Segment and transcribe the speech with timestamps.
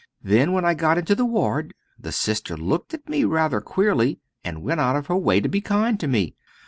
[0.23, 4.63] Then when I got into the ward the Sister looked at me rather queerly and
[4.63, 6.33] went out of her way to be kind to me.